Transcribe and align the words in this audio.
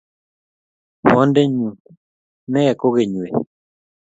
Bondenyu 1.09 1.69
nee 2.53 2.71
kokeny 2.81 3.13
wee? 3.21 3.33